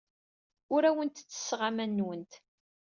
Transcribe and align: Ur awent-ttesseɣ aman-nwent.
Ur 0.73 0.81
awent-ttesseɣ 0.89 1.61
aman-nwent. 1.69 2.33